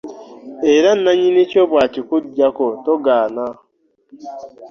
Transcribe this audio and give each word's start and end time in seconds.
Era 0.75 0.89
nnamyini 0.95 1.41
kyo 1.51 1.61
bwakikuggyako 1.71 2.65
togaana. 2.85 3.45